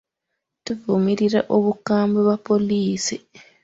[0.65, 3.15] Tuvumirira obukambwe bwa poliisi?